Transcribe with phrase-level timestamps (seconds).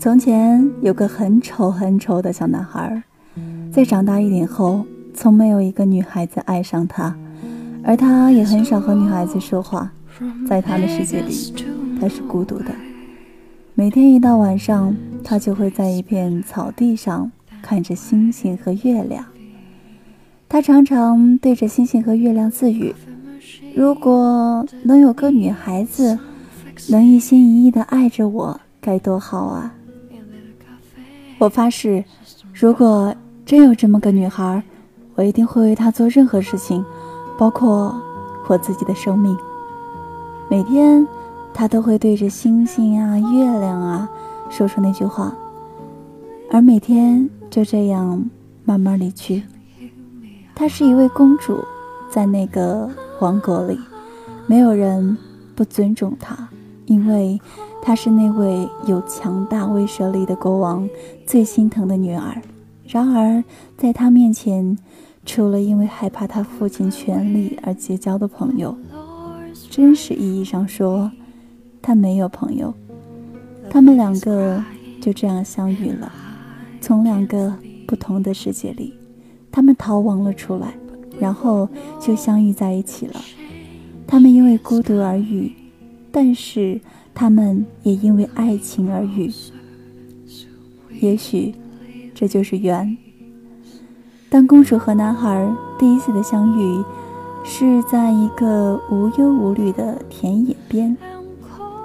[0.00, 3.02] 从前有个很丑很丑的小男孩，
[3.72, 7.16] 在长大一点后，从没有一个女孩子爱上他，
[7.82, 9.90] 而他也很少和女孩子说话。
[10.48, 11.52] 在他的世界里，
[12.00, 12.66] 他是孤独的。
[13.74, 14.94] 每天一到晚上，
[15.24, 19.24] 他就会在一片草地上看着星星和月亮。
[20.48, 22.94] 他常常对着星星和月亮自语
[23.74, 26.16] ：“如果能有个女孩子，
[26.88, 29.74] 能一心一意的爱着我，该多好啊！”
[31.38, 32.04] 我发誓，
[32.52, 33.14] 如果
[33.46, 34.60] 真有这么个女孩，
[35.14, 36.84] 我一定会为她做任何事情，
[37.38, 37.94] 包括
[38.48, 39.36] 我自己的生命。
[40.50, 41.06] 每天，
[41.54, 44.08] 她都会对着星星啊、月亮啊
[44.50, 45.32] 说出那句话，
[46.50, 48.28] 而每天就这样
[48.64, 49.44] 慢慢离去。
[50.56, 51.62] 她是一位公主，
[52.10, 53.78] 在那个王国里，
[54.48, 55.16] 没有人
[55.54, 56.48] 不尊重她，
[56.86, 57.40] 因为
[57.82, 60.88] 她是那位有强大威慑力的国王
[61.26, 62.40] 最心疼的女儿。
[62.86, 63.42] 然而，
[63.76, 64.76] 在她面前，
[65.24, 68.76] 除了因为害怕他父亲权力而结交的朋友。
[69.70, 71.10] 真实意义上说，
[71.82, 72.72] 他没有朋友。
[73.70, 74.62] 他们两个
[75.00, 76.10] 就这样相遇了，
[76.80, 77.54] 从两个
[77.86, 78.94] 不同的世界里，
[79.52, 80.72] 他们逃亡了出来，
[81.18, 81.68] 然后
[82.00, 83.20] 就相遇在一起了。
[84.06, 85.52] 他们因为孤独而遇，
[86.10, 86.80] 但是
[87.18, 89.28] 他们也因为爱情而遇。
[91.00, 91.52] 也许
[92.14, 92.96] 这就是缘。
[94.30, 96.84] 当公主和男孩第一次的相遇。
[97.50, 100.94] 是在一个无忧无虑的田野边，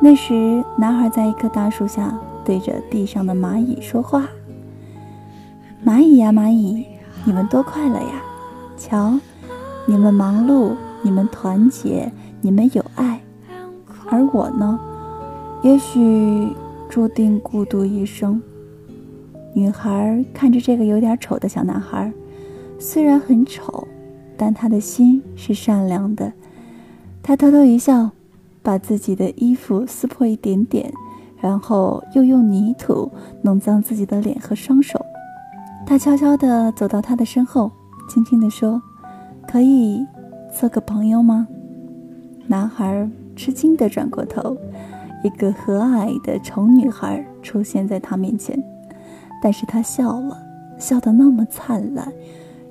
[0.00, 4.26] 那时男孩在一棵大树下对着地上的蚂蚁说话
[5.86, 6.84] ：“蚂蚁呀蚂蚁，
[7.24, 8.22] 你们多快乐呀！
[8.76, 9.16] 瞧，
[9.86, 10.72] 你们忙碌，
[11.02, 13.20] 你们团结，你们有爱，
[14.10, 14.80] 而我呢，
[15.64, 16.48] 也许
[16.88, 18.40] 注定孤独一生。”
[19.52, 22.12] 女孩看着这个有点丑的小男孩，
[22.78, 23.88] 虽然很丑。
[24.36, 26.32] 但他的心是善良的，
[27.22, 28.10] 他偷偷一笑，
[28.64, 30.92] 把自己的衣服撕破一点点，
[31.40, 33.08] 然后又用泥土
[33.42, 35.00] 弄脏自己的脸和双手。
[35.86, 37.70] 他悄悄地走到他的身后，
[38.08, 38.82] 轻轻地说
[39.46, 40.04] ：“可以
[40.52, 41.46] 做个朋友吗？”
[42.48, 44.56] 男孩吃惊地转过头，
[45.24, 48.62] 一个和蔼的丑女孩出现在他面前，
[49.42, 50.36] 但是他笑了，
[50.78, 52.12] 笑得那么灿烂。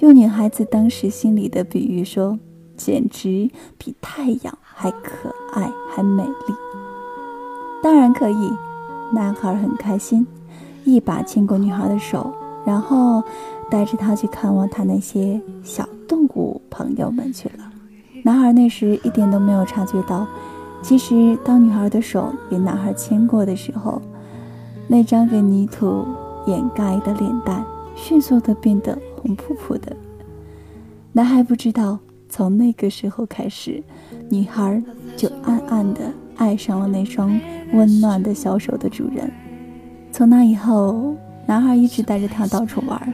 [0.00, 2.38] 用女孩子当时心里的比喻说，
[2.76, 6.54] 简直比太阳还可爱还美丽。
[7.82, 8.50] 当然可以，
[9.14, 10.26] 男孩很开心，
[10.84, 12.34] 一把牵过女孩的手，
[12.66, 13.22] 然后
[13.70, 17.70] 带着她去看望他那些小动物朋友们去了。
[18.24, 20.26] 男孩那时一点都没有察觉到，
[20.82, 24.00] 其实当女孩的手被男孩牵过的时候，
[24.88, 26.04] 那张被泥土
[26.46, 27.64] 掩盖的脸蛋
[27.94, 28.98] 迅速的变得。
[29.22, 29.94] 红扑扑的，
[31.12, 33.82] 男孩不知道，从那个时候开始，
[34.30, 34.82] 女孩
[35.14, 36.00] 就暗暗的
[36.36, 37.38] 爱上了那双
[37.74, 39.30] 温暖的小手的主人。
[40.10, 41.14] 从那以后，
[41.44, 43.12] 男孩一直带着她到处玩，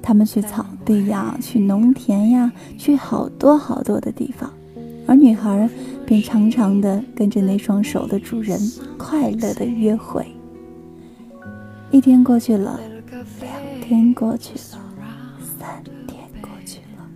[0.00, 4.48] 他们去草地呀，去农田呀，去好多好多的地方，
[5.08, 5.68] 而女孩
[6.08, 8.58] 便常常的跟着那双手的主人
[8.96, 10.26] 快乐的约会。
[11.90, 12.80] 一天过去了，
[13.42, 13.52] 两
[13.82, 14.80] 天过去了。
[15.58, 17.06] 三天过去了，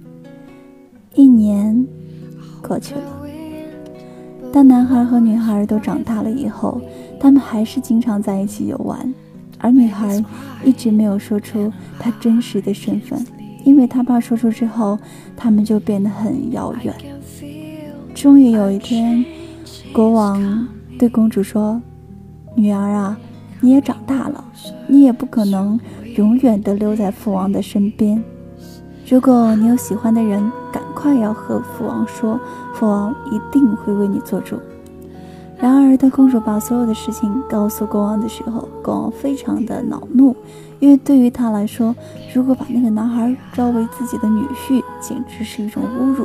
[1.14, 1.86] 一年
[2.60, 3.00] 过去了。
[4.52, 6.78] 当男孩和女孩都长大了以后，
[7.18, 9.14] 他们还是经常在一起游玩，
[9.56, 10.22] 而女孩
[10.62, 13.24] 一直没有说出她真实的身份，
[13.64, 14.98] 因为她怕说出之后，
[15.34, 16.94] 他们就变得很遥远。
[18.22, 19.24] 终于有一天，
[19.92, 21.82] 国王对公主说
[22.54, 23.18] ：“女儿啊，
[23.60, 24.44] 你也长大了，
[24.86, 25.76] 你也不可能
[26.14, 28.22] 永远的留在父王的身边。”
[29.10, 30.40] 如果你有喜欢的人，
[30.72, 32.38] 赶快要和父王说，
[32.72, 34.56] 父王一定会为你做主。
[35.58, 40.36] 然而，当公主把所有的事情告诉国王的时候，国王非常的恼怒，
[40.78, 41.92] 因为对于他来说，
[42.32, 46.24] 如果把那个男孩招为自己的女婿，简直是一种侮辱。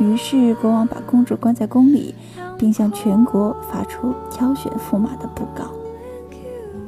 [0.00, 2.14] 于是，国王把公主关在宫里，
[2.56, 5.64] 并向全国发出挑选驸马的布告。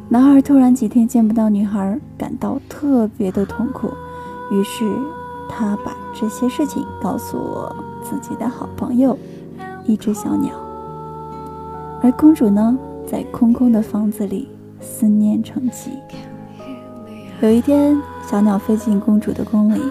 [0.08, 3.90] 男孩突然几天见不到女孩，感到特别的痛苦。
[4.50, 4.90] 于是，
[5.46, 9.16] 他把这些事情告诉我自己的好朋友，
[9.84, 10.54] 一只小鸟。
[12.02, 12.76] 而公主呢，
[13.06, 14.48] 在空空的房子里
[14.80, 15.90] 思念成疾。
[17.42, 19.82] 有一天，小鸟飞进公主的宫里，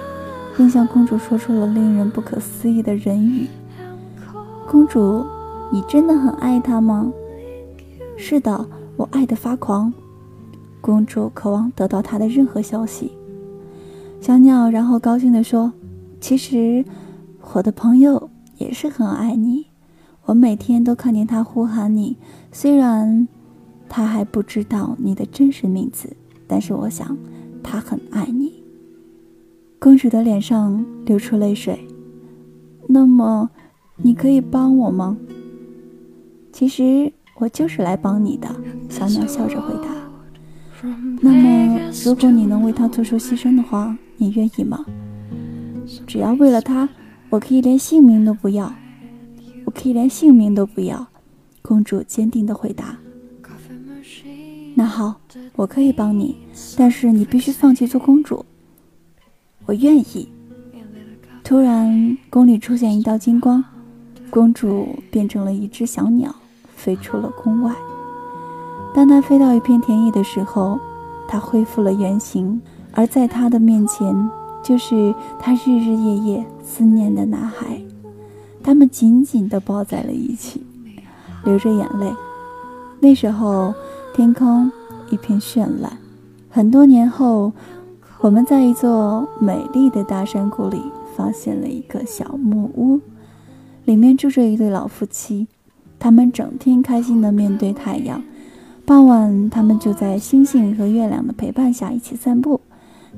[0.62, 3.48] 并向公主说出了令人不可思议的人语
[4.70, 5.26] ：“公主，
[5.74, 7.12] 你真的很爱他吗
[8.16, 9.92] ？”“是的，我爱得发狂。”
[10.80, 13.12] 公主渴望得到他的任何消息。
[14.20, 15.74] 小鸟然后高兴地说
[16.22, 16.86] ：“其实，
[17.54, 19.66] 我的朋友也是很爱你。
[20.26, 22.18] 我每天都看见他呼喊你，
[22.52, 23.28] 虽然
[23.90, 26.16] 他还不知道你的真实名字，
[26.46, 27.18] 但是我想
[27.64, 28.51] 他很爱你。”
[29.84, 31.88] 公主的脸上流出泪水。
[32.88, 33.50] 那么，
[33.98, 35.18] 你可以帮我吗？
[36.54, 38.48] 其实我就是来帮你的。
[38.90, 39.90] 小鸟笑着回答。
[41.20, 44.86] 那么，如果你能为他做出牺牲的话，你愿意吗？
[46.06, 46.88] 只要为了他，
[47.32, 48.72] 我可以连性命都不要。
[49.66, 51.08] 我可以连性命都不要。
[51.64, 53.00] 公主坚定地回答。
[54.76, 55.20] 那好，
[55.56, 56.38] 我可以帮你，
[56.78, 58.46] 但是你必须放弃做公主。
[59.72, 60.28] 我愿意。
[61.46, 63.64] 突然，宫里出现一道金光，
[64.30, 66.36] 公主变成了一只小鸟，
[66.76, 67.74] 飞出了宫外。
[68.94, 70.78] 当她飞到一片田野的时候，
[71.26, 74.30] 她恢复了原形，而在她的面前，
[74.62, 77.82] 就是她日日夜夜思念的男孩。
[78.62, 80.62] 他们紧紧地抱在了一起，
[81.46, 82.14] 流着眼泪。
[83.00, 83.74] 那时候，
[84.14, 84.70] 天空
[85.10, 85.98] 一片绚烂。
[86.54, 87.54] 很多年后，
[88.22, 90.82] 我们在一座美丽的大山谷里。
[91.14, 93.00] 发现了一个小木屋，
[93.84, 95.46] 里面住着一对老夫妻，
[96.00, 98.24] 他们整天开心地面对太阳。
[98.86, 102.62] 傍晚，他们就在星星和月亮的陪伴下一起散步。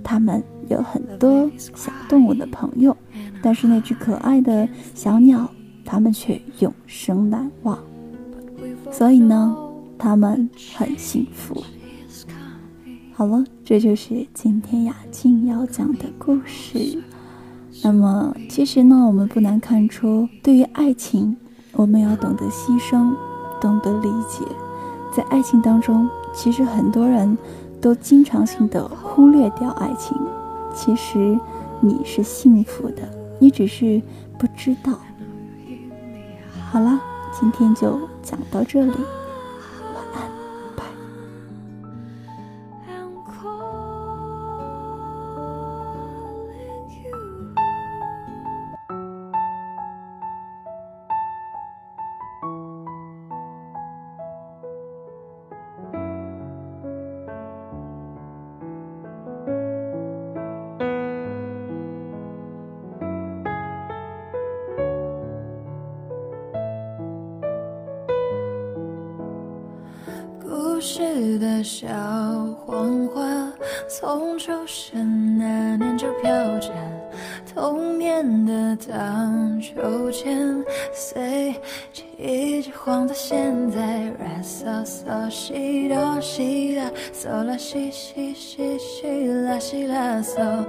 [0.04, 2.98] 他们有很多小动物的朋友，
[3.44, 5.48] 但是那只可爱的小鸟，
[5.86, 7.78] 他们却永生难忘。
[8.92, 9.56] 所以呢，
[10.00, 11.64] 他们很幸福。
[13.16, 16.98] 好了，这就是今天雅静要讲的故事。
[17.84, 21.38] 那么，其实呢，我们不难看出，对于爱情，
[21.74, 23.14] 我们要懂得牺牲，
[23.62, 24.44] 懂得理解。
[25.16, 27.38] 在爱情当中，其实很多人
[27.80, 30.18] 都经常性的忽略掉爱情。
[30.74, 31.40] 其实
[31.82, 33.08] 你是幸福的，
[33.38, 34.02] 你只是
[34.40, 35.00] 不知道。
[36.72, 37.00] 好了，
[37.40, 38.94] 今天就讲到这里。
[70.96, 71.88] 时的小
[72.68, 73.24] 黄花，
[73.90, 76.70] 从出生那年就飘着
[77.52, 80.64] 童年的荡秋千，
[80.94, 81.56] 随
[82.20, 84.04] 一直晃到现在。
[84.20, 90.64] 啦嗦嗦西哆西啦，嗦啦西西西西啦西啦嗦，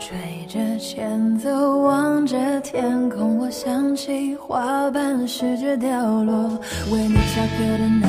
[0.00, 6.48] 吹着前奏，望着天空，我想起花瓣试着掉落，
[6.90, 8.07] 为你下课的那。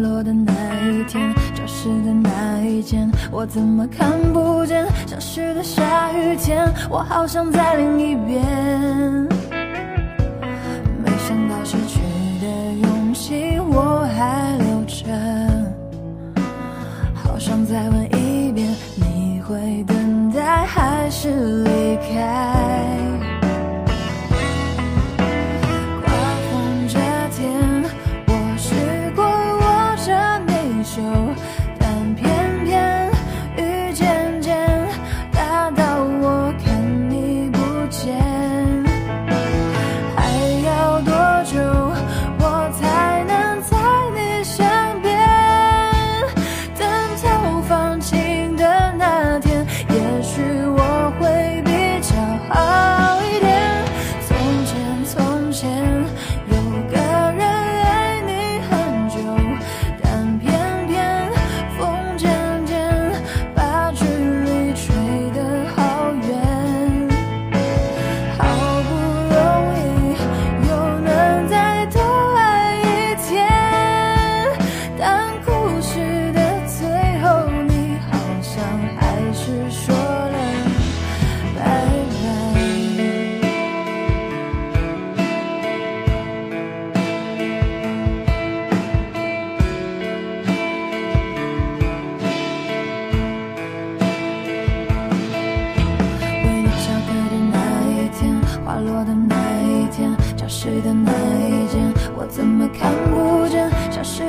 [0.00, 0.52] 落的那
[0.82, 4.86] 一天，教室的那一间，我怎么看不见？
[5.06, 8.44] 消失的下雨天，我好想再淋一遍。
[11.02, 12.00] 没想到失去
[12.40, 12.46] 的
[12.82, 15.06] 勇气我还留着，
[17.14, 22.45] 好想再问一遍，你会等待还是离开？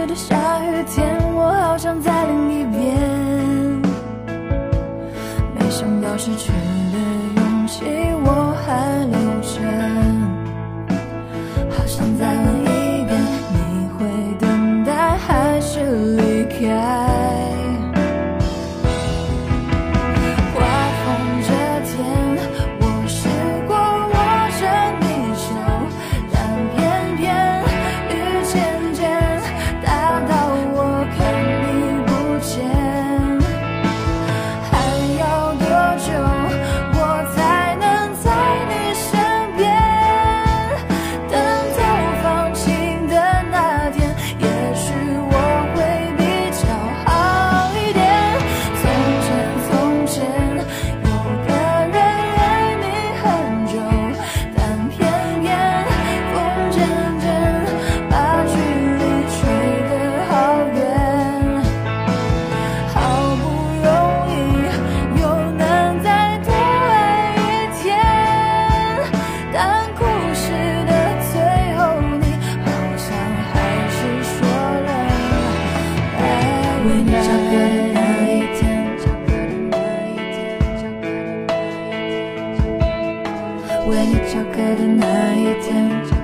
[0.07, 2.97] 的，下雨天，我好想再淋一遍。
[5.53, 6.97] 没想到失去了
[7.35, 7.83] 勇气
[8.23, 9.05] 我还
[76.85, 77.23] 为你翘
[84.51, 86.16] 课的那一天。